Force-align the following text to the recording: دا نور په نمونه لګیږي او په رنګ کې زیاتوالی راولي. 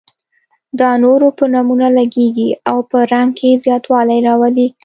دا 0.79 0.91
نور 1.03 1.21
په 1.37 1.45
نمونه 1.53 1.87
لګیږي 1.97 2.49
او 2.69 2.77
په 2.89 2.97
رنګ 3.11 3.29
کې 3.39 3.61
زیاتوالی 3.63 4.19
راولي. 4.27 4.67